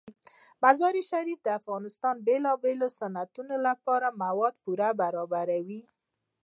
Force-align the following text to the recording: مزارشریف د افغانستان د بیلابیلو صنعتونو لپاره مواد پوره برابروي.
مزارشریف 0.63 1.39
د 1.43 1.47
افغانستان 1.59 2.15
د 2.17 2.21
بیلابیلو 2.27 2.87
صنعتونو 2.97 3.55
لپاره 3.67 4.07
مواد 4.23 4.53
پوره 4.63 4.89
برابروي. 5.01 5.81